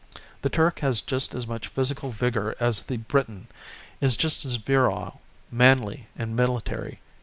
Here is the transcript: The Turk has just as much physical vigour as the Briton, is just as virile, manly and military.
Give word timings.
The 0.41 0.49
Turk 0.49 0.79
has 0.79 0.99
just 0.99 1.35
as 1.35 1.45
much 1.45 1.67
physical 1.67 2.09
vigour 2.09 2.55
as 2.59 2.81
the 2.81 2.97
Briton, 2.97 3.45
is 3.99 4.17
just 4.17 4.43
as 4.45 4.55
virile, 4.55 5.21
manly 5.51 6.07
and 6.15 6.35
military. 6.35 6.99